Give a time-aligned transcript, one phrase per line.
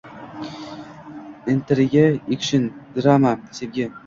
[1.53, 2.07] intriga,
[2.37, 2.67] ekshn,
[2.99, 3.89] drama, sevgi...